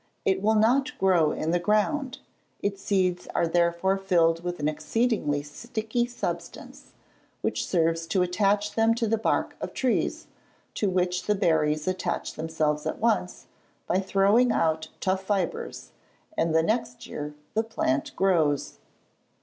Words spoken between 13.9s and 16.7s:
throwing out tough fibres; and the